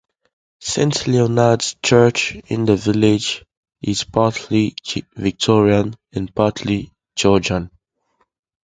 Saint 0.59 1.05
Leonard's 1.05 1.75
Church 1.83 2.33
in 2.47 2.65
the 2.65 2.75
village 2.75 3.45
is 3.83 4.03
partly 4.03 4.75
Victorian 5.15 5.95
and 6.11 6.33
partly 6.33 6.91
Georgian. 7.15 7.69